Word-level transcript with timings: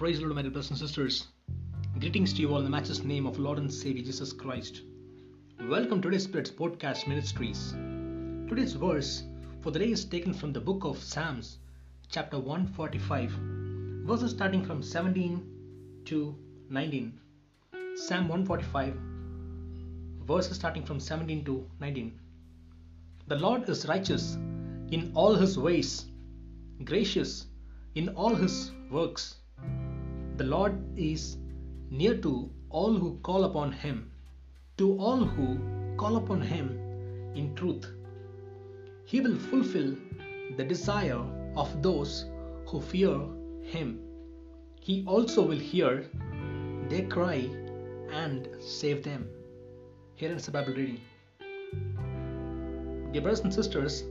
Praise 0.00 0.18
the 0.18 0.24
Lord, 0.24 0.36
my 0.36 0.40
dear 0.40 0.50
brothers 0.50 0.70
and 0.70 0.78
sisters. 0.78 1.26
Greetings 1.98 2.32
to 2.32 2.40
you 2.40 2.48
all 2.48 2.56
in 2.56 2.64
the 2.64 2.70
matchless 2.70 3.04
name 3.04 3.26
of 3.26 3.38
Lord 3.38 3.58
and 3.58 3.70
Savior 3.70 4.02
Jesus 4.02 4.32
Christ. 4.32 4.80
Welcome 5.68 6.00
to 6.00 6.08
today's 6.08 6.24
Spirit's 6.24 6.50
Podcast 6.50 7.06
Ministries. 7.06 7.72
Today's 8.48 8.72
verse 8.72 9.24
for 9.60 9.70
the 9.70 9.78
day 9.78 9.90
is 9.90 10.06
taken 10.06 10.32
from 10.32 10.54
the 10.54 10.60
book 10.62 10.84
of 10.84 11.02
Psalms, 11.02 11.58
chapter 12.08 12.38
145, 12.38 13.30
verses 14.06 14.30
starting 14.30 14.64
from 14.64 14.82
17 14.82 15.44
to 16.06 16.34
19. 16.70 17.20
Psalm 17.94 18.26
145, 18.26 18.96
verses 20.26 20.56
starting 20.56 20.82
from 20.82 20.98
17 20.98 21.44
to 21.44 21.66
19. 21.78 22.18
The 23.26 23.36
Lord 23.36 23.68
is 23.68 23.86
righteous 23.86 24.38
in 24.90 25.12
all 25.14 25.34
his 25.34 25.58
ways, 25.58 26.06
gracious 26.84 27.48
in 27.94 28.08
all 28.08 28.34
his 28.34 28.72
works. 28.90 29.39
The 30.40 30.46
Lord 30.46 30.98
is 30.98 31.36
near 31.90 32.16
to 32.16 32.50
all 32.70 32.94
who 32.94 33.18
call 33.22 33.44
upon 33.44 33.72
him, 33.72 34.10
to 34.78 34.98
all 34.98 35.22
who 35.22 35.48
call 35.98 36.16
upon 36.16 36.40
him 36.40 36.68
in 37.34 37.54
truth. 37.54 37.86
He 39.04 39.20
will 39.20 39.36
fulfill 39.36 39.94
the 40.56 40.64
desire 40.64 41.20
of 41.56 41.82
those 41.82 42.24
who 42.68 42.80
fear 42.80 43.18
him. 43.60 44.00
He 44.80 45.04
also 45.06 45.42
will 45.46 45.58
hear 45.58 46.08
their 46.88 47.04
cry 47.06 47.50
and 48.10 48.48
save 48.60 49.02
them. 49.02 49.28
Here 50.14 50.32
is 50.32 50.46
the 50.46 50.52
Bible 50.52 50.72
reading. 50.72 51.02
Dear 53.12 53.20
brothers 53.20 53.40
and 53.40 53.52
sisters, 53.52 54.04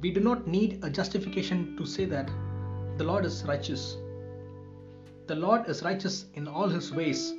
we 0.00 0.12
do 0.12 0.20
not 0.20 0.46
need 0.46 0.78
a 0.84 0.88
justification 0.88 1.76
to 1.78 1.84
say 1.84 2.04
that 2.04 2.30
the 2.96 3.02
Lord 3.02 3.24
is 3.24 3.42
righteous. 3.42 3.96
The 5.30 5.36
Lord 5.36 5.68
is 5.68 5.84
righteous 5.84 6.26
in 6.34 6.48
all 6.48 6.66
his 6.66 6.92
ways. 6.92 7.32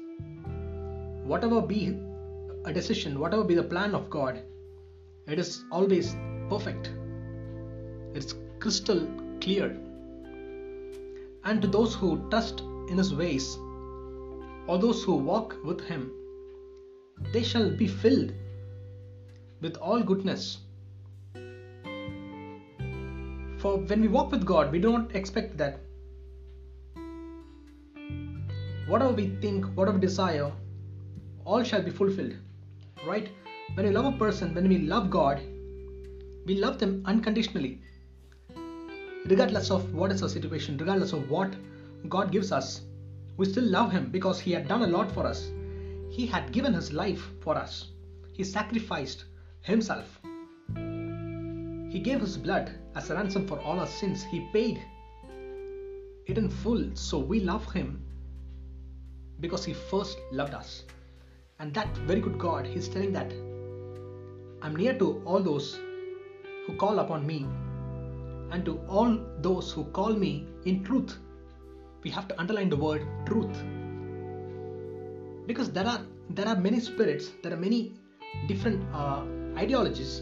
Whatever 1.26 1.62
be 1.62 2.00
a 2.64 2.72
decision, 2.72 3.20
whatever 3.20 3.44
be 3.44 3.54
the 3.54 3.64
plan 3.64 3.94
of 3.94 4.10
God, 4.10 4.42
it 5.28 5.38
is 5.38 5.66
always 5.74 6.16
perfect. 6.48 6.90
It's 8.14 8.36
crystal 8.60 9.06
clear. 9.42 9.78
And 11.44 11.62
to 11.62 11.68
those 11.68 11.94
who 11.94 12.30
trust 12.30 12.62
in 12.88 12.98
his 12.98 13.14
ways, 13.14 13.58
or 14.68 14.78
those 14.80 15.04
who 15.04 15.16
walk 15.16 15.58
with 15.66 15.82
him, 15.82 16.14
they 17.34 17.44
shall 17.44 17.70
be 17.70 17.88
filled 17.88 18.32
with 19.60 19.76
all 19.76 20.02
goodness. 20.02 20.60
For 23.58 23.80
when 23.80 24.00
we 24.00 24.08
walk 24.08 24.32
with 24.32 24.46
God, 24.46 24.72
we 24.72 24.80
do 24.80 24.94
not 24.94 25.14
expect 25.14 25.58
that 25.58 25.82
whatever 28.92 29.14
we 29.14 29.28
think, 29.42 29.66
whatever 29.78 29.98
we 29.98 30.02
desire, 30.02 30.52
all 31.46 31.64
shall 31.64 31.82
be 31.82 31.90
fulfilled. 31.90 32.34
Right? 33.08 33.30
When 33.74 33.86
we 33.86 33.92
love 33.94 34.14
a 34.14 34.18
person, 34.18 34.54
when 34.54 34.68
we 34.68 34.80
love 34.80 35.10
God, 35.10 35.42
we 36.46 36.56
love 36.56 36.78
them 36.78 37.02
unconditionally. 37.06 37.80
Regardless 39.26 39.72
of 39.72 39.94
what 39.94 40.12
is 40.12 40.22
our 40.22 40.28
situation, 40.28 40.78
regardless 40.78 41.14
of 41.14 41.30
what 41.30 41.56
God 42.10 42.34
gives 42.34 42.52
us, 42.52 42.82
we 43.38 43.46
still 43.46 43.64
love 43.64 43.94
Him 43.94 44.10
because 44.12 44.42
He 44.42 44.52
had 44.52 44.68
done 44.68 44.82
a 44.82 44.88
lot 44.88 45.10
for 45.10 45.26
us. 45.26 45.50
He 46.10 46.26
had 46.26 46.52
given 46.52 46.74
His 46.74 46.92
life 46.92 47.30
for 47.40 47.56
us. 47.56 47.92
He 48.34 48.44
sacrificed 48.44 49.24
Himself. 49.62 50.20
He 50.76 52.00
gave 52.00 52.20
His 52.20 52.38
blood 52.38 52.72
as 52.96 53.10
a 53.10 53.16
ransom 53.16 53.48
for 53.48 53.58
all 53.62 53.80
our 53.80 53.88
sins. 53.88 54.24
He 54.24 54.50
paid 54.52 54.84
it 56.26 56.38
in 56.38 56.50
full. 56.50 56.90
So 56.94 57.20
we 57.20 57.40
love 57.40 57.72
Him 57.72 58.04
because 59.42 59.66
He 59.66 59.74
first 59.74 60.18
loved 60.32 60.54
us. 60.54 60.84
And 61.60 61.74
that 61.74 61.96
very 62.08 62.22
good 62.22 62.40
God, 62.40 62.66
He's 62.66 62.88
telling 62.88 63.12
that 63.14 63.32
I'm 64.64 64.76
near 64.76 64.98
to 65.00 65.22
all 65.26 65.42
those 65.42 65.80
who 66.68 66.76
call 66.78 67.00
upon 67.00 67.26
me 67.26 67.46
and 68.52 68.64
to 68.66 68.80
all 68.88 69.18
those 69.40 69.72
who 69.72 69.86
call 69.86 70.14
me 70.14 70.46
in 70.66 70.84
truth. 70.84 71.18
We 72.04 72.10
have 72.12 72.28
to 72.30 72.40
underline 72.40 72.70
the 72.70 72.78
word 72.78 73.06
truth 73.26 73.64
because 75.48 75.72
there 75.72 75.88
are 75.88 76.02
there 76.30 76.48
are 76.48 76.56
many 76.56 76.80
spirits, 76.80 77.32
there 77.44 77.54
are 77.54 77.58
many 77.58 77.94
different 78.48 78.84
uh, 78.94 79.24
ideologies, 79.58 80.20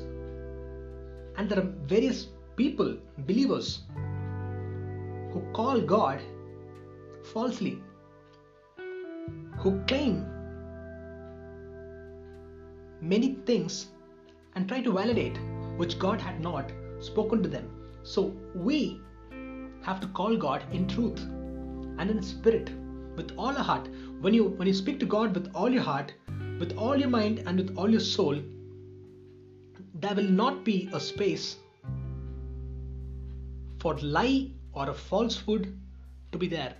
and 1.37 1.49
there 1.49 1.59
are 1.59 1.69
various 1.85 2.27
people, 2.55 2.97
believers, 3.27 3.81
who 5.33 5.41
call 5.53 5.81
God 5.81 6.21
falsely, 7.33 7.81
who 9.59 9.79
claim 9.87 10.25
many 13.01 13.35
things 13.45 13.87
and 14.55 14.67
try 14.67 14.81
to 14.81 14.91
validate 14.91 15.37
which 15.77 15.97
God 15.99 16.19
had 16.19 16.39
not 16.41 16.71
spoken 16.99 17.43
to 17.43 17.49
them. 17.49 17.69
So 18.03 18.33
we 18.55 19.01
have 19.81 19.99
to 20.01 20.07
call 20.07 20.35
God 20.35 20.63
in 20.71 20.87
truth 20.87 21.19
and 21.97 22.09
in 22.09 22.21
spirit 22.21 22.71
with 23.15 23.31
all 23.37 23.49
our 23.49 23.63
heart. 23.63 23.89
When 24.21 24.33
you 24.33 24.45
when 24.45 24.67
you 24.67 24.73
speak 24.73 24.99
to 25.01 25.05
God 25.05 25.35
with 25.35 25.51
all 25.53 25.69
your 25.69 25.83
heart, 25.83 26.13
with 26.59 26.77
all 26.77 26.97
your 26.97 27.09
mind 27.09 27.43
and 27.45 27.57
with 27.57 27.77
all 27.77 27.89
your 27.89 28.05
soul, 28.11 28.41
there 29.93 30.15
will 30.15 30.31
not 30.43 30.63
be 30.63 30.89
a 30.93 30.99
space 30.99 31.57
for 33.79 33.97
lie 33.97 34.51
or 34.73 34.89
a 34.89 34.93
falsehood 34.93 35.77
to 36.31 36.37
be 36.37 36.47
there 36.47 36.73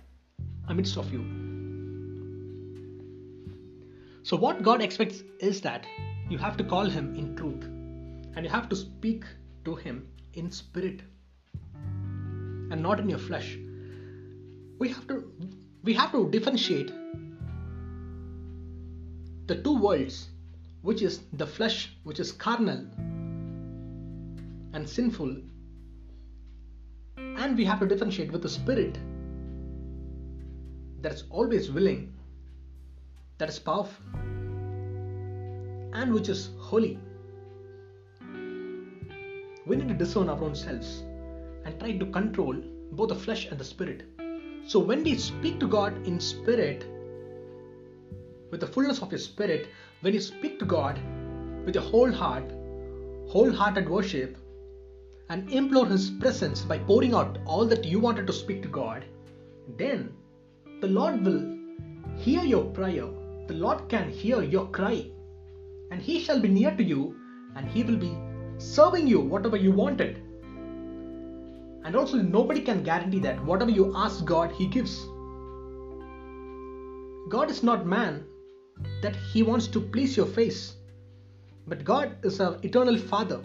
amidst 0.68 0.96
of 0.96 1.12
you. 1.12 1.49
So 4.22 4.36
what 4.36 4.62
God 4.62 4.82
expects 4.82 5.22
is 5.38 5.60
that 5.62 5.86
you 6.28 6.36
have 6.38 6.56
to 6.58 6.64
call 6.64 6.84
him 6.84 7.14
in 7.14 7.34
truth 7.36 7.64
and 8.36 8.44
you 8.44 8.50
have 8.50 8.68
to 8.68 8.76
speak 8.76 9.24
to 9.64 9.74
him 9.74 10.06
in 10.34 10.50
spirit 10.50 11.00
and 12.70 12.82
not 12.82 13.00
in 13.00 13.08
your 13.08 13.18
flesh. 13.18 13.58
We 14.78 14.88
have 14.90 15.06
to 15.08 15.32
we 15.82 15.94
have 15.94 16.12
to 16.12 16.28
differentiate 16.30 16.92
the 19.46 19.56
two 19.62 19.78
worlds 19.78 20.28
which 20.82 21.02
is 21.02 21.20
the 21.32 21.46
flesh 21.46 21.96
which 22.04 22.20
is 22.20 22.32
carnal 22.32 22.86
and 24.74 24.88
sinful 24.88 25.36
and 27.16 27.56
we 27.56 27.64
have 27.64 27.80
to 27.80 27.86
differentiate 27.86 28.30
with 28.30 28.42
the 28.42 28.48
spirit 28.48 28.98
that's 31.00 31.24
always 31.30 31.70
willing 31.70 32.12
that 33.40 33.48
is 33.48 33.58
powerful 33.58 34.04
and 36.00 36.14
which 36.14 36.28
is 36.28 36.50
holy 36.70 36.98
we 39.66 39.76
need 39.76 39.88
to 39.88 39.94
discern 39.94 40.28
our 40.28 40.42
own 40.44 40.54
selves 40.54 41.02
and 41.64 41.78
try 41.78 41.92
to 41.92 42.06
control 42.06 42.56
both 42.92 43.08
the 43.10 43.14
flesh 43.14 43.46
and 43.46 43.58
the 43.58 43.64
spirit. 43.64 44.02
So, 44.66 44.78
when 44.78 45.04
we 45.04 45.16
speak 45.16 45.60
to 45.60 45.68
God 45.68 46.06
in 46.06 46.18
spirit, 46.20 46.84
with 48.50 48.60
the 48.60 48.66
fullness 48.66 49.00
of 49.00 49.12
your 49.12 49.20
spirit, 49.20 49.68
when 50.00 50.12
you 50.12 50.20
speak 50.20 50.58
to 50.58 50.64
God 50.64 51.00
with 51.64 51.74
your 51.74 51.84
whole 51.84 52.10
heart, 52.10 52.50
wholehearted 53.28 53.88
worship, 53.88 54.36
and 55.28 55.50
implore 55.52 55.86
His 55.86 56.10
presence 56.10 56.62
by 56.62 56.78
pouring 56.78 57.14
out 57.14 57.38
all 57.46 57.64
that 57.66 57.84
you 57.84 58.00
wanted 58.00 58.26
to 58.26 58.32
speak 58.32 58.62
to 58.62 58.68
God, 58.68 59.04
then 59.76 60.12
the 60.80 60.88
Lord 60.88 61.24
will 61.24 61.56
hear 62.16 62.42
your 62.42 62.64
prayer. 62.64 63.08
The 63.50 63.56
Lord 63.56 63.88
can 63.88 64.08
hear 64.08 64.42
your 64.44 64.66
cry, 64.68 65.10
and 65.90 66.00
He 66.00 66.20
shall 66.20 66.38
be 66.38 66.46
near 66.46 66.70
to 66.76 66.84
you, 66.84 67.16
and 67.56 67.68
He 67.68 67.82
will 67.82 67.96
be 67.96 68.16
serving 68.58 69.08
you 69.08 69.18
whatever 69.18 69.56
you 69.56 69.72
wanted. 69.72 70.18
And 71.84 71.96
also, 71.96 72.18
nobody 72.18 72.60
can 72.60 72.84
guarantee 72.84 73.18
that 73.18 73.44
whatever 73.44 73.72
you 73.72 73.92
ask 73.96 74.24
God, 74.24 74.52
He 74.52 74.68
gives. 74.68 74.94
God 77.28 77.50
is 77.50 77.64
not 77.64 77.86
man 77.86 78.24
that 79.02 79.16
He 79.16 79.42
wants 79.42 79.66
to 79.66 79.80
please 79.80 80.16
your 80.16 80.26
face, 80.26 80.76
but 81.66 81.82
God 81.82 82.14
is 82.22 82.40
our 82.40 82.56
eternal 82.62 82.96
Father. 82.96 83.42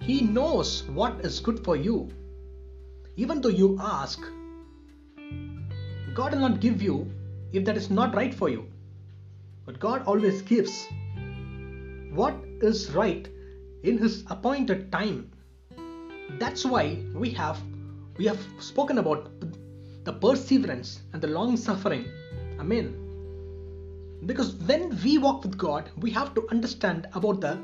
He 0.00 0.22
knows 0.22 0.84
what 0.84 1.22
is 1.22 1.38
good 1.38 1.62
for 1.62 1.76
you. 1.76 2.08
Even 3.16 3.42
though 3.42 3.56
you 3.60 3.76
ask, 3.78 4.22
God 6.14 6.32
will 6.32 6.48
not 6.48 6.60
give 6.60 6.80
you 6.80 7.10
if 7.52 7.66
that 7.66 7.76
is 7.76 7.90
not 7.90 8.14
right 8.14 8.32
for 8.34 8.48
you. 8.48 8.71
But 9.64 9.78
God 9.78 10.02
always 10.06 10.42
gives 10.42 10.88
what 12.12 12.34
is 12.60 12.90
right 12.92 13.28
in 13.82 13.98
his 13.98 14.24
appointed 14.28 14.90
time. 14.90 15.30
That's 16.38 16.64
why 16.64 16.98
we 17.14 17.30
have 17.30 17.60
we 18.18 18.26
have 18.26 18.40
spoken 18.58 18.98
about 18.98 19.30
the 20.04 20.12
perseverance 20.12 21.02
and 21.12 21.22
the 21.22 21.28
long 21.28 21.56
suffering. 21.56 22.06
Amen. 22.58 22.98
Because 24.26 24.54
when 24.54 24.98
we 25.02 25.18
walk 25.18 25.44
with 25.44 25.56
god 25.58 25.90
we 25.96 26.10
have 26.10 26.34
to 26.34 26.46
understand 26.50 27.06
about 27.14 27.40
the 27.40 27.54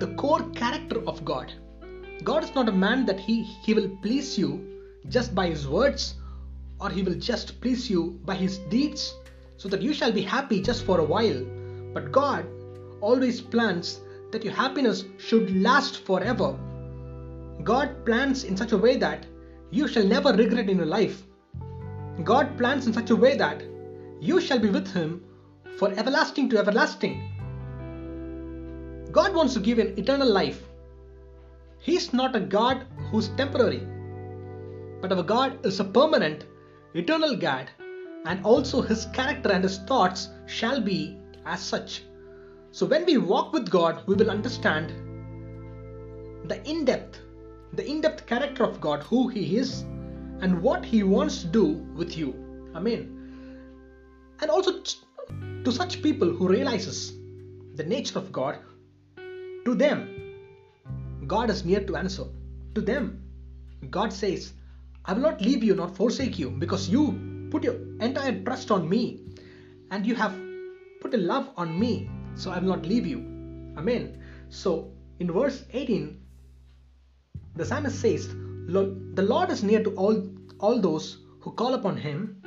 the 0.00 0.14
core 0.16 0.48
character 0.62 1.02
of 1.06 1.24
god. 1.24 1.52
God 2.24 2.44
is 2.44 2.54
not 2.54 2.68
a 2.68 2.72
man 2.72 3.06
that 3.06 3.20
he 3.20 3.42
he 3.42 3.74
will 3.74 3.90
please 4.02 4.38
you 4.38 4.50
just 5.08 5.34
by 5.34 5.48
his 5.48 5.68
words 5.68 6.14
or 6.80 6.90
he 6.90 7.02
will 7.02 7.18
just 7.30 7.60
please 7.60 7.88
you 7.90 8.18
by 8.24 8.34
his 8.34 8.58
deeds 8.74 9.14
so 9.60 9.68
that 9.68 9.82
you 9.82 9.92
shall 9.92 10.10
be 10.10 10.22
happy 10.22 10.58
just 10.62 10.84
for 10.86 11.00
a 11.00 11.04
while. 11.04 11.40
But 11.92 12.10
God 12.10 12.46
always 13.02 13.40
plans 13.42 14.00
that 14.32 14.42
your 14.42 14.54
happiness 14.54 15.04
should 15.18 15.54
last 15.62 15.98
forever. 16.06 16.56
God 17.62 18.06
plans 18.06 18.44
in 18.44 18.56
such 18.56 18.72
a 18.72 18.78
way 18.78 18.96
that 18.96 19.26
you 19.70 19.86
shall 19.86 20.06
never 20.06 20.32
regret 20.32 20.70
in 20.70 20.78
your 20.78 20.86
life. 20.86 21.22
God 22.24 22.56
plans 22.56 22.86
in 22.86 22.94
such 22.94 23.10
a 23.10 23.16
way 23.16 23.36
that 23.36 23.62
you 24.20 24.40
shall 24.40 24.58
be 24.58 24.70
with 24.70 24.90
Him 24.94 25.22
for 25.76 25.92
everlasting 25.92 26.48
to 26.50 26.58
everlasting. 26.58 27.20
God 29.12 29.34
wants 29.34 29.52
to 29.54 29.60
give 29.60 29.78
an 29.78 29.92
eternal 29.98 30.32
life. 30.40 30.62
He 31.80 31.96
is 31.96 32.14
not 32.14 32.34
a 32.34 32.40
God 32.40 32.86
who's 33.10 33.28
temporary, 33.42 33.86
but 35.02 35.12
our 35.12 35.22
God 35.22 35.66
is 35.66 35.80
a 35.80 35.84
permanent, 35.84 36.44
eternal 36.94 37.36
God, 37.36 37.70
and 38.24 38.44
also 38.44 38.82
His 38.82 39.06
character 39.06 39.50
and 39.50 39.64
His 39.64 39.78
thoughts 39.78 40.28
shall 40.46 40.80
be 40.80 41.18
as 41.46 41.60
such. 41.62 42.04
So 42.72 42.86
when 42.86 43.04
we 43.04 43.18
walk 43.18 43.52
with 43.52 43.70
God, 43.70 44.02
we 44.06 44.14
will 44.14 44.30
understand 44.30 44.92
the 46.48 46.62
in 46.68 46.84
depth, 46.84 47.20
the 47.72 47.86
in 47.86 48.00
depth 48.00 48.26
character 48.26 48.64
of 48.64 48.80
God, 48.80 49.02
who 49.02 49.28
He 49.28 49.56
is, 49.56 49.82
and 50.40 50.62
what 50.62 50.84
He 50.84 51.02
wants 51.02 51.42
to 51.42 51.46
do 51.46 51.66
with 51.94 52.16
you. 52.16 52.34
Amen. 52.74 53.16
And 54.40 54.50
also 54.50 54.82
to 55.64 55.72
such 55.72 56.02
people 56.02 56.30
who 56.30 56.48
realizes 56.48 57.12
the 57.74 57.84
nature 57.84 58.18
of 58.18 58.32
God, 58.32 58.58
to 59.64 59.74
them, 59.74 60.08
God 61.26 61.50
is 61.50 61.64
near 61.64 61.80
to 61.84 61.96
answer. 61.96 62.24
To 62.74 62.80
them, 62.80 63.22
God 63.90 64.12
says, 64.12 64.52
I 65.04 65.12
will 65.12 65.22
not 65.22 65.40
leave 65.40 65.62
you 65.62 65.74
nor 65.74 65.88
forsake 65.88 66.38
you 66.38 66.50
because 66.50 66.88
you 66.88 67.29
put 67.50 67.64
your 67.64 67.76
entire 68.00 68.40
trust 68.42 68.70
on 68.70 68.88
me 68.88 69.20
and 69.90 70.06
you 70.06 70.14
have 70.14 70.34
put 71.00 71.14
a 71.14 71.16
love 71.16 71.50
on 71.56 71.78
me 71.78 72.08
so 72.34 72.50
I 72.50 72.58
will 72.58 72.68
not 72.68 72.86
leave 72.86 73.06
you. 73.06 73.18
Amen. 73.76 74.22
So 74.48 74.92
in 75.18 75.30
verse 75.32 75.64
18, 75.72 76.20
the 77.56 77.64
psalmist 77.64 78.00
says, 78.00 78.28
The 78.28 79.26
Lord 79.28 79.50
is 79.50 79.62
near 79.62 79.82
to 79.82 79.90
all, 79.96 80.28
all 80.58 80.80
those 80.80 81.18
who 81.40 81.52
call 81.52 81.74
upon 81.74 81.96
him, 81.96 82.42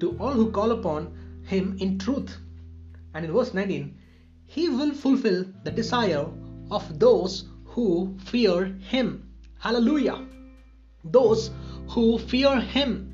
to 0.00 0.16
all 0.18 0.32
who 0.32 0.50
call 0.50 0.72
upon 0.72 1.42
him 1.44 1.76
in 1.80 1.98
truth. 1.98 2.36
And 3.14 3.24
in 3.24 3.32
verse 3.32 3.54
19, 3.54 3.96
He 4.46 4.68
will 4.68 4.92
fulfill 4.92 5.44
the 5.64 5.70
desire 5.70 6.26
of 6.70 6.98
those 6.98 7.44
who 7.64 8.16
fear 8.24 8.64
him. 8.80 9.30
Hallelujah. 9.58 10.26
Those 11.04 11.50
who 11.88 12.18
fear 12.18 12.60
him. 12.60 13.09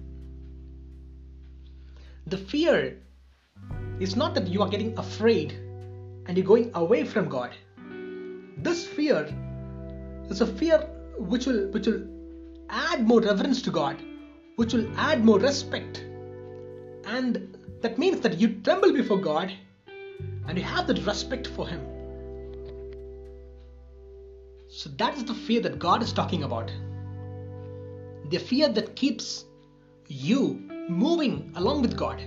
The 2.28 2.36
fear 2.36 2.98
is 4.00 4.16
not 4.16 4.34
that 4.34 4.48
you 4.48 4.60
are 4.60 4.68
getting 4.68 4.98
afraid 4.98 5.52
and 6.26 6.36
you're 6.36 6.46
going 6.46 6.72
away 6.74 7.04
from 7.04 7.28
God. 7.28 7.54
This 8.58 8.84
fear 8.84 9.32
is 10.28 10.40
a 10.40 10.46
fear 10.46 10.78
which 11.18 11.46
will 11.46 11.68
which 11.68 11.86
will 11.86 12.02
add 12.68 13.06
more 13.06 13.20
reverence 13.20 13.62
to 13.62 13.70
God, 13.70 14.02
which 14.56 14.72
will 14.72 14.90
add 14.98 15.24
more 15.24 15.38
respect. 15.38 16.04
And 17.04 17.56
that 17.82 17.96
means 17.96 18.20
that 18.22 18.38
you 18.38 18.60
tremble 18.64 18.92
before 18.92 19.18
God 19.18 19.52
and 20.48 20.58
you 20.58 20.64
have 20.64 20.88
that 20.88 21.06
respect 21.06 21.46
for 21.46 21.68
Him. 21.68 21.80
So 24.68 24.90
that 24.96 25.16
is 25.16 25.24
the 25.24 25.34
fear 25.34 25.60
that 25.60 25.78
God 25.78 26.02
is 26.02 26.12
talking 26.12 26.42
about. 26.42 26.72
The 28.30 28.38
fear 28.38 28.68
that 28.68 28.96
keeps 28.96 29.44
you 30.08 30.75
moving 30.88 31.52
along 31.56 31.82
with 31.82 31.96
God. 31.96 32.22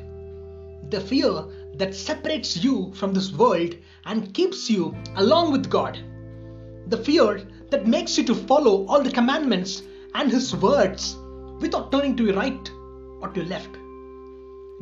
The 0.89 1.01
fear 1.01 1.45
that 1.75 1.95
separates 1.95 2.57
you 2.57 2.91
from 2.93 3.13
this 3.13 3.31
world 3.31 3.75
and 4.05 4.33
keeps 4.33 4.69
you 4.69 4.95
along 5.15 5.51
with 5.51 5.69
God. 5.69 5.99
The 6.87 6.97
fear 6.97 7.47
that 7.69 7.87
makes 7.87 8.17
you 8.17 8.23
to 8.25 8.35
follow 8.35 8.85
all 8.87 9.01
the 9.01 9.11
commandments 9.11 9.83
and 10.15 10.31
His 10.31 10.55
words 10.55 11.15
without 11.59 11.91
turning 11.91 12.17
to 12.17 12.25
your 12.25 12.35
right 12.35 12.71
or 13.21 13.29
to 13.29 13.39
your 13.39 13.49
left. 13.49 13.69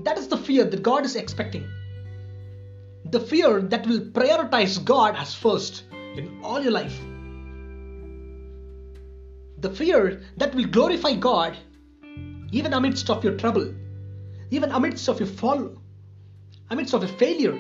That 0.04 0.18
is 0.18 0.28
the 0.28 0.38
fear 0.38 0.64
that 0.64 0.84
God 0.84 1.06
is 1.06 1.16
expecting. 1.16 1.68
The 3.06 3.20
fear 3.20 3.62
that 3.62 3.86
will 3.88 4.00
prioritize 4.00 4.84
God 4.84 5.16
as 5.18 5.34
first 5.34 5.84
in 5.92 6.40
all 6.44 6.62
your 6.62 6.72
life. 6.72 7.00
The 9.60 9.70
fear 9.70 10.22
that 10.38 10.54
will 10.54 10.66
glorify 10.66 11.16
God 11.16 11.58
even 12.52 12.74
amidst 12.74 13.10
of 13.10 13.24
your 13.24 13.36
trouble, 13.36 13.74
even 14.52 14.72
amidst 14.72 15.08
of 15.10 15.20
your 15.20 15.28
fall, 15.28 15.82
amidst 16.70 16.94
of 16.94 17.04
a 17.04 17.08
failure. 17.08 17.58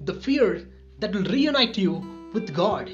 The 0.00 0.14
fear 0.14 0.68
that 0.98 1.14
will 1.14 1.24
reunite 1.24 1.76
you 1.76 2.30
with 2.32 2.54
God. 2.54 2.88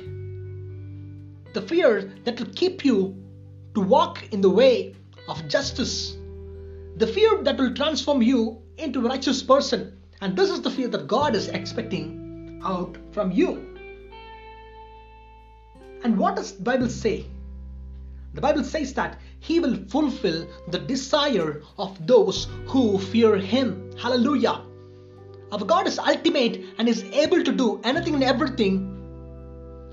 The 1.54 1.62
fear 1.62 2.12
that 2.24 2.38
will 2.38 2.52
keep 2.54 2.84
you 2.84 3.16
to 3.74 3.80
walk 3.80 4.32
in 4.32 4.40
the 4.40 4.50
way 4.50 4.94
of 5.28 5.46
justice. 5.48 6.16
The 6.96 7.06
fear 7.06 7.42
that 7.42 7.58
will 7.58 7.74
transform 7.74 8.22
you 8.22 8.62
into 8.78 9.00
a 9.00 9.08
righteous 9.08 9.42
person. 9.42 9.98
And 10.20 10.36
this 10.36 10.50
is 10.50 10.62
the 10.62 10.70
fear 10.70 10.88
that 10.88 11.06
God 11.06 11.34
is 11.34 11.48
expecting 11.48 12.60
out 12.64 12.96
from 13.12 13.32
you. 13.32 13.68
And 16.04 16.18
what 16.18 16.36
does 16.36 16.52
Bible 16.52 16.88
say? 16.88 17.26
The 18.34 18.40
Bible 18.40 18.64
says 18.64 18.94
that 18.94 19.18
He 19.40 19.60
will 19.60 19.76
fulfill 19.88 20.46
the 20.68 20.78
desire 20.78 21.62
of 21.78 22.06
those 22.06 22.48
who 22.66 22.98
fear 22.98 23.36
Him. 23.36 23.90
Hallelujah. 23.98 24.62
Our 25.52 25.64
God 25.64 25.86
is 25.86 25.98
ultimate 25.98 26.64
and 26.78 26.88
is 26.88 27.04
able 27.12 27.44
to 27.44 27.52
do 27.52 27.80
anything 27.84 28.14
and 28.14 28.24
everything 28.24 28.88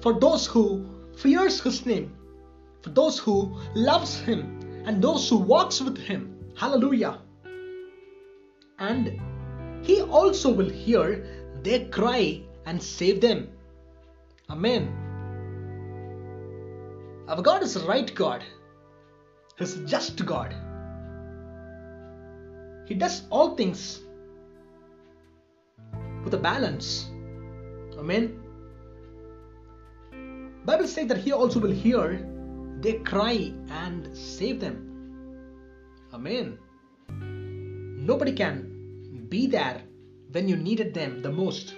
for 0.02 0.18
those 0.20 0.48
who 0.48 0.86
fears 1.18 1.60
His 1.62 1.86
name, 1.86 2.16
for 2.82 2.92
those 2.92 3.20
who 3.20 3.58
loves 3.76 4.20
Him, 4.20 4.84
and 4.86 5.02
those 5.02 5.28
who 5.28 5.38
walks 5.38 5.82
with 5.82 5.98
Him. 5.98 6.38
Hallelujah. 6.56 7.20
And 8.80 9.20
He 9.82 10.02
also 10.02 10.54
will 10.54 10.70
hear 10.70 11.26
their 11.62 11.86
cry 11.90 12.42
and 12.66 12.82
save 12.82 13.20
them. 13.20 13.50
Amen. 14.50 15.08
Our 17.30 17.44
God 17.44 17.62
is 17.62 17.78
right 17.83 18.14
God. 18.16 18.44
He's 19.59 19.76
just 19.86 20.26
God. 20.26 20.56
He 22.88 22.95
does 22.95 23.21
all 23.30 23.56
things 23.56 24.00
with 26.24 26.33
a 26.33 26.40
balance. 26.40 27.12
Amen. 28.00 28.42
Bible 30.66 30.88
says 30.88 31.06
that 31.09 31.19
He 31.19 31.31
also 31.31 31.59
will 31.59 31.71
hear 31.71 32.28
their 32.81 32.98
cry 33.02 33.54
and 33.69 34.09
save 34.18 34.59
them. 34.59 34.90
Amen. 36.12 36.57
Nobody 37.09 38.31
can 38.31 39.28
be 39.30 39.45
there 39.45 39.83
when 40.31 40.50
you 40.50 40.56
needed 40.56 40.95
them 40.95 41.21
the 41.21 41.31
most. 41.31 41.76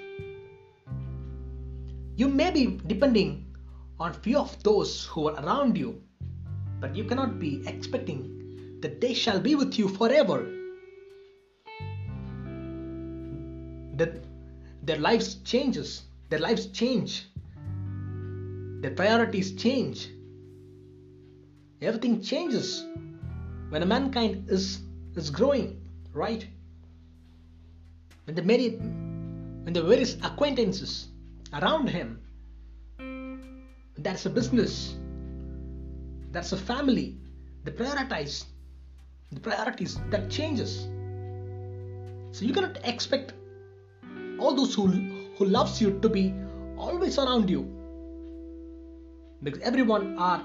You 2.16 2.30
may 2.30 2.52
be 2.52 2.80
depending 2.88 3.51
on 4.02 4.14
few 4.14 4.40
of 4.40 4.52
those 4.64 5.06
who 5.06 5.28
are 5.30 5.46
around 5.46 5.78
you, 5.78 6.02
but 6.80 6.96
you 6.96 7.04
cannot 7.04 7.40
be 7.40 7.62
expecting 7.68 8.80
that 8.82 9.00
they 9.00 9.14
shall 9.14 9.40
be 9.40 9.54
with 9.54 9.78
you 9.78 9.88
forever. 9.88 10.40
That 13.98 14.24
their 14.82 14.98
lives 14.98 15.36
changes, 15.44 16.02
their 16.30 16.40
lives 16.40 16.66
change, 16.80 17.28
their 18.82 18.96
priorities 19.02 19.52
change. 19.52 20.10
Everything 21.80 22.22
changes 22.24 22.84
when 23.70 23.84
a 23.84 23.86
mankind 23.86 24.50
is 24.50 24.80
is 25.16 25.30
growing, 25.30 25.80
right? 26.14 26.48
When 28.26 28.36
the 28.36 28.42
many 28.42 28.70
when 28.72 29.74
the 29.74 29.84
various 29.84 30.16
acquaintances 30.24 31.10
around 31.54 31.88
him 31.90 32.20
that's 34.04 34.26
a 34.26 34.30
business. 34.30 34.96
That's 36.32 36.52
a 36.52 36.58
family. 36.58 37.18
The 37.64 37.72
prioritize. 37.72 38.46
The 39.32 39.40
priorities 39.40 40.00
that 40.10 40.30
changes. 40.30 40.88
So 42.32 42.46
you 42.46 42.54
cannot 42.54 42.80
expect 42.84 43.34
all 44.40 44.56
those 44.56 44.74
who 44.74 44.88
who 45.38 45.46
loves 45.46 45.82
you 45.82 46.00
to 46.00 46.10
be 46.10 46.34
always 46.78 47.18
around 47.18 47.50
you. 47.50 47.62
Because 49.44 49.62
everyone 49.62 50.18
are 50.18 50.44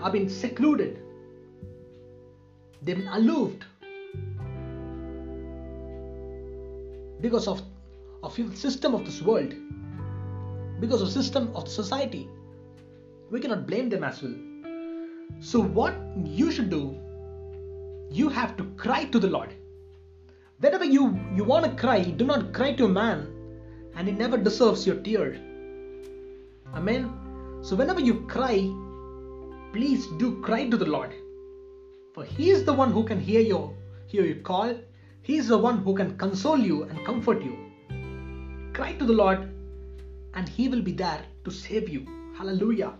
are 0.00 0.10
being 0.10 0.28
secluded. 0.28 1.02
They've 2.82 2.96
been 2.96 3.08
aloof 3.08 3.52
because 7.20 7.46
of 7.46 7.62
of 8.22 8.36
the 8.36 8.56
system 8.56 8.94
of 8.94 9.04
this 9.04 9.20
world 9.22 9.54
because 10.80 11.02
of 11.02 11.10
system 11.10 11.50
of 11.54 11.68
society. 11.68 12.28
We 13.30 13.40
cannot 13.40 13.66
blame 13.66 13.88
them 13.88 14.04
as 14.04 14.22
well. 14.22 14.34
So, 15.40 15.60
what 15.60 15.94
you 16.24 16.50
should 16.50 16.70
do, 16.70 16.98
you 18.10 18.28
have 18.28 18.56
to 18.56 18.64
cry 18.76 19.04
to 19.04 19.18
the 19.18 19.28
Lord. 19.28 19.54
Whenever 20.58 20.84
you, 20.84 21.18
you 21.34 21.44
want 21.44 21.64
to 21.64 21.80
cry, 21.80 22.02
do 22.02 22.24
not 22.24 22.52
cry 22.52 22.74
to 22.74 22.86
a 22.86 22.88
man, 22.88 23.28
and 23.94 24.08
he 24.08 24.12
never 24.12 24.36
deserves 24.36 24.86
your 24.86 24.96
tear. 24.96 25.36
Amen. 26.74 27.10
So, 27.62 27.76
whenever 27.76 28.00
you 28.00 28.20
cry, 28.26 28.58
please 29.72 30.06
do 30.18 30.40
cry 30.42 30.68
to 30.68 30.76
the 30.76 30.86
Lord. 30.86 31.14
For 32.12 32.24
He 32.24 32.50
is 32.50 32.64
the 32.64 32.72
one 32.72 32.90
who 32.90 33.04
can 33.04 33.20
hear 33.20 33.40
your 33.40 33.72
hear 34.06 34.24
you 34.24 34.36
call. 34.42 34.74
He 35.22 35.36
is 35.36 35.48
the 35.48 35.58
one 35.58 35.78
who 35.78 35.94
can 35.94 36.16
console 36.18 36.58
you 36.58 36.82
and 36.84 37.06
comfort 37.06 37.42
you. 37.42 37.56
Cry 38.72 38.94
to 38.94 39.04
the 39.04 39.12
Lord, 39.12 39.48
and 40.34 40.48
He 40.48 40.68
will 40.68 40.82
be 40.82 40.92
there 40.92 41.22
to 41.44 41.50
save 41.50 41.88
you. 41.88 42.06
Hallelujah. 42.36 42.94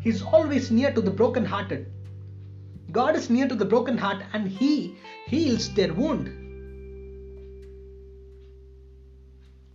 He 0.00 0.10
is 0.10 0.22
always 0.22 0.70
near 0.70 0.92
to 0.92 1.00
the 1.00 1.10
brokenhearted. 1.10 1.86
God 2.92 3.16
is 3.16 3.28
near 3.28 3.46
to 3.48 3.54
the 3.54 3.64
broken 3.64 3.98
heart 3.98 4.22
and 4.32 4.48
He 4.48 4.96
heals 5.26 5.72
their 5.74 5.92
wound. 5.92 6.34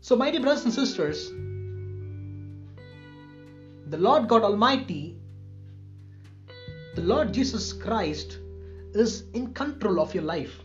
So, 0.02 0.16
my 0.16 0.32
dear 0.32 0.42
brothers 0.42 0.66
and 0.66 0.74
sisters, 0.74 1.30
the 3.90 3.98
Lord 3.98 4.28
God 4.28 4.44
Almighty, 4.44 5.18
the 6.96 7.02
Lord 7.02 7.34
Jesus 7.34 7.72
Christ, 7.72 8.40
is 8.94 9.24
in 9.34 9.54
control 9.54 10.00
of 10.00 10.14
your 10.14 10.24
life. 10.24 10.60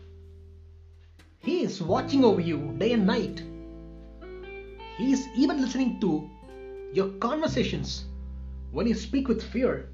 He 1.39 1.63
is 1.63 1.81
watching 1.81 2.25
over 2.25 2.41
you 2.41 2.75
day 2.77 2.93
and 2.93 3.07
night. 3.07 3.41
He 4.99 5.13
is 5.13 5.29
even 5.33 5.61
listening 5.61 6.01
to 6.01 6.29
your 6.91 7.07
conversations 7.19 8.03
when 8.71 8.85
you 8.85 8.93
speak 8.93 9.29
with 9.29 9.41
fear, 9.41 9.89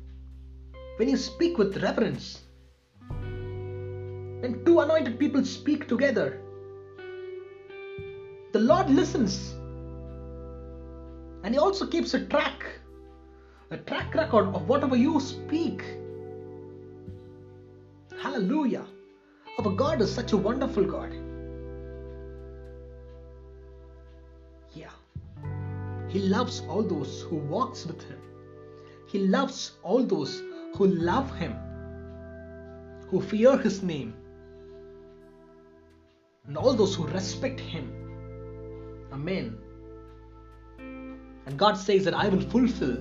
when 0.97 1.07
you 1.07 1.15
speak 1.15 1.59
with 1.59 1.77
reverence, 1.83 2.41
when 4.39 4.63
two 4.65 4.79
anointed 4.79 5.19
people 5.19 5.45
speak 5.45 5.87
together, 5.87 6.41
the 8.51 8.57
Lord 8.57 8.89
listens 8.89 9.53
and 11.43 11.53
He 11.53 11.59
also 11.59 11.85
keeps 11.85 12.15
a 12.15 12.25
track, 12.25 12.65
a 13.69 13.77
track 13.77 14.15
record 14.15 14.55
of 14.55 14.67
whatever 14.67 14.95
you 14.95 15.19
speak. 15.19 15.83
Hallelujah. 18.19 18.87
Our 19.59 19.71
God 19.71 20.01
is 20.01 20.11
such 20.11 20.33
a 20.33 20.37
wonderful 20.37 20.83
God. 20.83 21.13
He 26.15 26.21
loves 26.21 26.61
all 26.69 26.81
those 26.81 27.23
who 27.23 27.35
walks 27.35 27.85
with 27.85 28.01
him. 28.03 28.19
He 29.05 29.27
loves 29.27 29.73
all 29.83 30.01
those 30.01 30.41
who 30.75 30.87
love 30.87 31.35
him, 31.35 31.57
who 33.09 33.19
fear 33.19 33.57
his 33.57 33.83
name, 33.83 34.13
and 36.47 36.57
all 36.57 36.73
those 36.73 36.95
who 36.95 37.05
respect 37.07 37.59
him. 37.59 37.91
Amen. 39.11 39.57
And 40.77 41.59
God 41.59 41.73
says 41.73 42.05
that 42.05 42.13
I 42.13 42.29
will 42.29 42.47
fulfill 42.49 42.95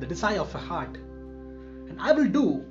the 0.00 0.06
desire 0.06 0.40
of 0.40 0.52
your 0.52 0.62
heart, 0.62 0.96
and 0.96 2.00
I 2.00 2.10
will 2.10 2.26
do 2.26 2.64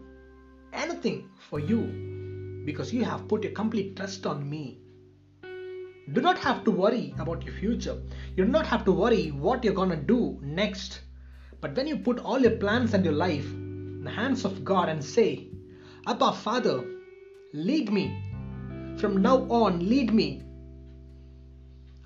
anything 0.74 1.30
for 1.50 1.62
you 1.62 2.64
because 2.66 2.94
you 2.94 3.06
have 3.06 3.30
put 3.30 3.44
your 3.44 3.54
complete 3.54 3.96
trust 3.96 4.26
on 4.26 4.50
me. 4.50 4.78
Do 6.14 6.22
not 6.22 6.38
have 6.40 6.64
to 6.66 6.72
worry 6.72 7.14
about 7.20 7.44
your 7.44 7.56
future. 7.56 7.98
You 8.36 8.46
do 8.46 8.52
not 8.52 8.68
have 8.68 8.86
to 8.86 8.92
worry 8.92 9.30
what 9.30 9.64
you're 9.64 9.74
gonna 9.74 9.96
do 9.96 10.40
next. 10.42 11.02
But 11.62 11.76
when 11.76 11.88
you 11.88 11.98
put 11.98 12.20
all 12.20 12.40
your 12.40 12.58
plans 12.58 12.94
and 12.94 13.04
your 13.04 13.16
life 13.16 13.46
in 13.46 14.04
the 14.04 14.12
hands 14.12 14.46
of 14.46 14.64
God 14.64 14.88
and 14.88 15.04
say, 15.04 15.48
Abba 16.06 16.34
Father, 16.34 16.84
lead 17.54 17.92
me. 17.92 18.16
From 18.98 19.22
now 19.22 19.48
on, 19.50 19.90
lead 19.90 20.14
me. 20.14 20.44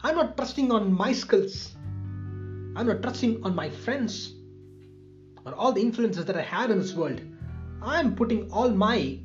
I'm 0.01 0.15
not 0.15 0.37
trusting 0.37 0.71
on 0.71 0.93
my 0.93 1.11
skills. 1.11 1.75
I'm 2.77 2.87
not 2.87 3.01
trusting 3.01 3.43
on 3.43 3.53
my 3.53 3.69
friends 3.69 4.33
or 5.45 5.53
all 5.53 5.73
the 5.73 5.81
influences 5.81 6.25
that 6.25 6.37
I 6.37 6.41
have 6.41 6.71
in 6.71 6.79
this 6.79 6.93
world. 6.93 7.21
I'm 7.81 8.15
putting 8.15 8.51
all 8.51 8.69
my 8.69 9.19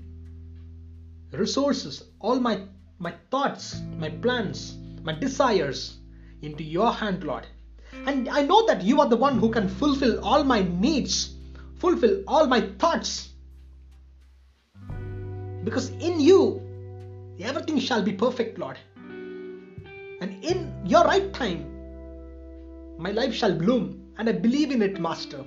resources, 1.32 2.04
all 2.20 2.40
my 2.40 2.62
my 2.98 3.14
thoughts, 3.30 3.80
my 3.98 4.10
plans, 4.10 4.76
my 5.02 5.12
desires 5.12 5.98
into 6.42 6.62
your 6.62 6.92
hand, 6.92 7.24
Lord. 7.24 7.46
And 8.06 8.28
I 8.28 8.42
know 8.42 8.66
that 8.66 8.82
you 8.82 9.00
are 9.00 9.08
the 9.08 9.16
one 9.16 9.38
who 9.38 9.50
can 9.50 9.68
fulfill 9.68 10.24
all 10.24 10.44
my 10.44 10.62
needs, 10.62 11.34
fulfill 11.76 12.22
all 12.26 12.46
my 12.46 12.60
thoughts. 12.78 13.30
Because 15.64 15.88
in 15.90 16.20
you, 16.20 16.60
everything 17.40 17.78
shall 17.78 18.02
be 18.02 18.12
perfect, 18.12 18.58
Lord. 18.58 18.78
And 20.20 20.44
in 20.44 20.72
your 20.84 21.04
right 21.04 21.32
time, 21.32 21.70
my 22.98 23.10
life 23.10 23.34
shall 23.34 23.54
bloom, 23.54 24.12
and 24.18 24.28
I 24.28 24.32
believe 24.32 24.70
in 24.70 24.82
it, 24.82 25.00
Master. 25.00 25.44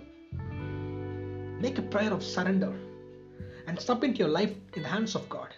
Make 1.60 1.78
a 1.78 1.84
prayer 1.84 2.12
of 2.12 2.24
surrender 2.24 2.74
and 3.68 3.80
submit 3.80 4.18
your 4.18 4.28
life 4.28 4.54
in 4.74 4.84
the 4.84 4.90
hands 4.90 5.16
of 5.16 5.28
God. 5.30 5.54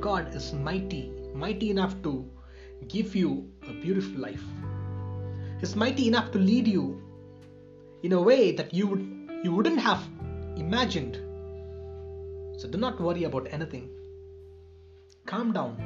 God 0.00 0.34
is 0.34 0.52
mighty, 0.52 1.10
mighty 1.34 1.70
enough 1.70 2.00
to 2.02 2.28
give 2.88 3.14
you 3.14 3.50
a 3.68 3.72
beautiful 3.72 4.20
life. 4.20 4.42
He's 5.60 5.76
mighty 5.76 6.08
enough 6.08 6.30
to 6.32 6.38
lead 6.38 6.66
you 6.66 7.00
in 8.02 8.12
a 8.12 8.20
way 8.20 8.52
that 8.52 8.74
you 8.74 8.86
would 8.88 9.14
you 9.42 9.52
wouldn't 9.52 9.80
have 9.80 10.02
imagined. 10.56 11.16
So 12.58 12.68
do 12.68 12.78
not 12.78 13.00
worry 13.00 13.24
about 13.24 13.48
anything. 13.50 13.90
Calm 15.26 15.52
down. 15.52 15.76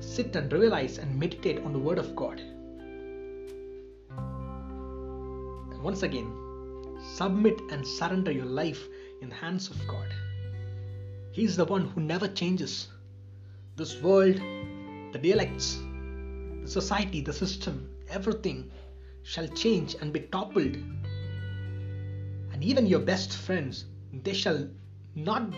Sit 0.00 0.36
and 0.36 0.52
realize 0.52 0.98
and 0.98 1.18
meditate 1.18 1.64
on 1.64 1.72
the 1.72 1.78
word 1.78 1.98
of 1.98 2.14
God. 2.14 2.40
And 5.70 5.82
once 5.82 6.02
again, 6.02 6.30
submit 7.14 7.60
and 7.70 7.86
surrender 7.86 8.30
your 8.30 8.46
life 8.46 8.88
in 9.20 9.28
the 9.28 9.34
hands 9.34 9.70
of 9.70 9.76
God. 9.86 10.08
He 11.34 11.42
is 11.42 11.56
the 11.56 11.64
one 11.64 11.88
who 11.88 12.00
never 12.00 12.28
changes. 12.28 12.86
This 13.74 14.00
world, 14.00 14.36
the 15.12 15.18
dialects, 15.20 15.80
the 16.62 16.68
society, 16.68 17.22
the 17.22 17.32
system, 17.32 17.90
everything 18.08 18.70
shall 19.24 19.48
change 19.48 19.96
and 20.00 20.12
be 20.12 20.20
toppled. 20.20 20.76
And 22.52 22.62
even 22.62 22.86
your 22.86 23.00
best 23.00 23.36
friends, 23.36 23.86
they 24.12 24.32
shall 24.32 24.68
not 25.16 25.52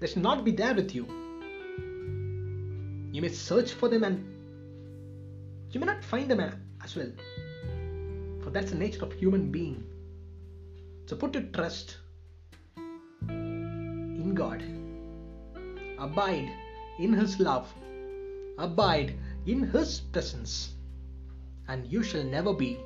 they 0.00 0.06
shall 0.08 0.22
not 0.22 0.44
be 0.44 0.50
there 0.50 0.74
with 0.74 0.94
you. 0.94 1.06
You 3.10 3.22
may 3.22 3.30
search 3.30 3.72
for 3.72 3.88
them 3.88 4.04
and 4.04 4.22
you 5.70 5.80
may 5.80 5.86
not 5.86 6.04
find 6.04 6.30
them 6.30 6.40
as 6.84 6.94
well. 6.94 7.10
For 8.42 8.50
that's 8.50 8.72
the 8.72 8.76
nature 8.76 9.02
of 9.02 9.14
human 9.14 9.50
being. 9.50 9.82
So 11.12 11.16
put 11.18 11.34
your 11.34 11.42
trust 11.52 11.98
in 13.28 14.32
God. 14.34 14.62
Abide 15.98 16.50
in 16.98 17.12
His 17.12 17.38
love. 17.38 17.70
Abide 18.56 19.12
in 19.44 19.62
His 19.62 20.00
presence. 20.00 20.72
And 21.68 21.86
you 21.86 22.02
shall 22.02 22.24
never 22.24 22.54
be 22.54 22.78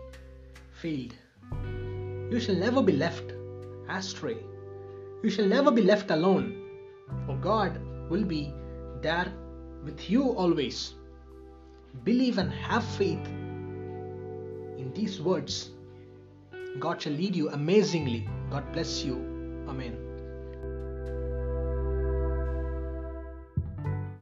failed. 0.73 1.15
You 2.33 2.41
shall 2.41 2.57
never 2.57 2.83
be 2.83 2.95
left 2.95 3.33
astray. 3.89 4.39
You 5.23 5.31
shall 5.31 5.47
never 5.47 5.71
be 5.71 5.83
left 5.83 6.11
alone. 6.11 6.49
For 7.27 7.37
God 7.37 7.81
will 8.11 8.25
be 8.25 8.53
there 9.03 9.33
with 9.85 10.11
you 10.11 10.31
always. 10.33 10.95
Believe 12.03 12.39
and 12.39 12.51
have 12.51 12.85
faith 12.85 13.25
in 14.79 14.93
these 14.97 15.21
words 15.21 15.71
God 16.79 17.01
shall 17.03 17.13
lead 17.13 17.35
you 17.35 17.51
amazingly. 17.51 18.29
God 18.51 18.73
bless 18.73 19.03
you. 19.05 19.17
Amen. 19.69 20.06